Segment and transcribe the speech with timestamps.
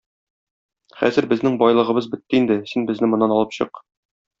[1.01, 3.89] Хәзер безнең байлыгыбыз бетте инде, син безне моннан алып чык.